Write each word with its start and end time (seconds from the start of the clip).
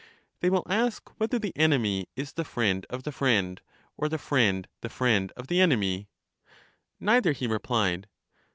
They 0.39 0.49
will 0.49 0.65
ask 0.67 1.11
whether 1.19 1.37
the 1.37 1.55
enemy 1.55 2.09
is 2.15 2.33
the 2.33 2.43
friend 2.43 2.87
of 2.89 3.03
the 3.03 3.11
friend, 3.11 3.61
or 3.95 4.09
the 4.09 4.17
friend 4.17 4.67
the 4.81 4.89
friend 4.89 5.31
of 5.37 5.45
the 5.45 5.61
enemy? 5.61 6.07
Neither, 6.99 7.33
he 7.33 7.45
replied. 7.45 8.07